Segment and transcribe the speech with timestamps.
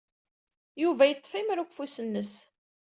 [0.81, 2.33] Yuba yeḍḍef imru deg ufus-nnes.